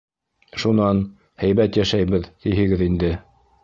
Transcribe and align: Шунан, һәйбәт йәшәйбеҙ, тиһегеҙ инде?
Шунан, 0.63 1.03
һәйбәт 1.45 1.81
йәшәйбеҙ, 1.83 2.29
тиһегеҙ 2.43 2.87
инде? 2.93 3.19